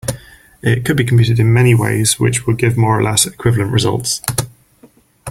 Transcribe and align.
It 0.63 0.83
could 0.83 0.97
be 0.97 1.03
computed 1.05 1.39
in 1.39 1.53
many 1.53 1.75
ways 1.75 2.19
which 2.19 2.47
would 2.47 2.57
give 2.57 2.75
more 2.75 2.97
or 2.99 3.03
less 3.03 3.27
equivalent 3.27 3.71
results. 3.71 4.19